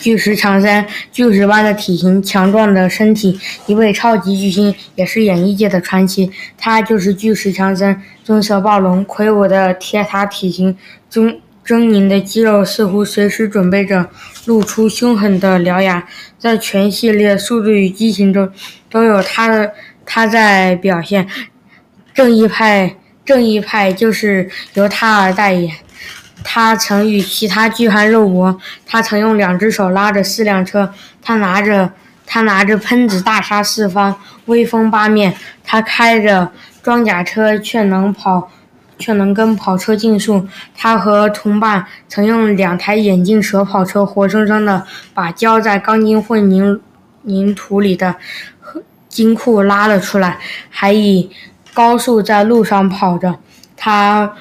[0.00, 6.32] 巨石强森，巨石般的体型，强壮的身体，一位超级巨星，也是演艺界的传奇。
[6.56, 10.74] 他就是巨石强森，棕色暴龙，魁梧的铁塔体型，
[11.12, 11.36] 狰
[11.66, 14.08] 狰狞的肌肉，似乎随时准备着
[14.46, 16.08] 露出凶狠的獠牙。
[16.38, 18.50] 在全系列《速度与激情》中，
[18.88, 19.72] 都有他的
[20.06, 21.28] 他在表现。
[22.14, 25.70] 正义派，正义派就是由他而代言。
[26.42, 31.92] 他曾与其他巨汉肉搏，他曾用两只手拉着四辆车，他拿着
[32.26, 35.34] 他拿着喷子大杀四方，威风八面。
[35.64, 36.50] 他开着
[36.82, 38.50] 装甲车，却能跑，
[38.98, 40.48] 却能跟跑车竞速。
[40.76, 44.84] 他和同伴曾用两台眼镜蛇跑车，活生生的
[45.14, 46.80] 把浇在钢筋混凝
[47.22, 48.16] 凝土里的
[49.08, 50.38] 金库拉了出来，
[50.70, 51.30] 还以
[51.74, 53.36] 高速在路上跑着。
[53.76, 54.32] 他。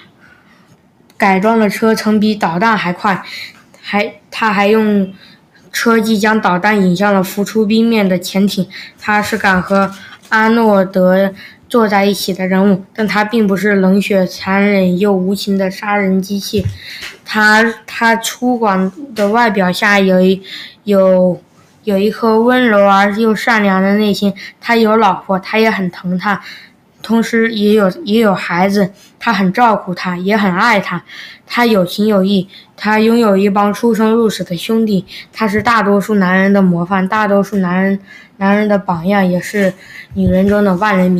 [1.19, 3.21] 改装的车曾比导弹还快，
[3.81, 5.13] 还他还用
[5.71, 8.65] 车技将导弹引向了浮出冰面的潜艇。
[8.97, 9.91] 他是敢和
[10.29, 11.33] 阿诺德
[11.67, 16.65] 坐在一起的人物，但他并不是冷血、残忍又无情的杀人机器。
[17.25, 20.41] 他他粗犷的外表下有一
[20.85, 21.39] 有
[21.83, 24.33] 有一颗温柔而又善良的内心。
[24.61, 26.41] 他有老婆，他也很疼她。
[27.09, 31.03] 同时也有也有孩子，他很照顾他，也很爱他。
[31.47, 35.03] 他有情有义，他拥有一帮出生入死的兄弟。
[35.33, 37.99] 他是大多数男人的模范，大多数男人
[38.37, 39.73] 男人的榜样，也是
[40.13, 41.17] 女人中的万人迷。